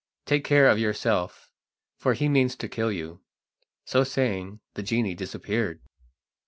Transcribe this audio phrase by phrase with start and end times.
[0.25, 1.51] Take care of yourself,
[1.95, 3.21] for he means to kill you."
[3.85, 5.79] So saying the genie disappeared.